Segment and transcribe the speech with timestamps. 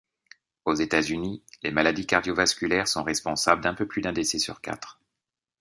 [0.65, 4.99] Aux États-Unis, les maladies cardio-vasculaires sont responsables d'un peu plus d'un décès sur quatre.